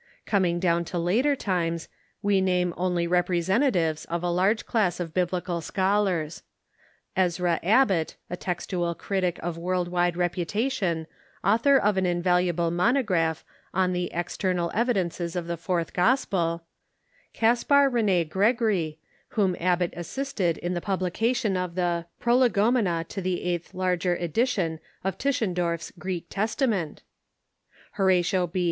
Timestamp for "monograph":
12.71-13.45